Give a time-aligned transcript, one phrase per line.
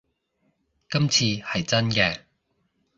[0.89, 2.21] 今次係真嘅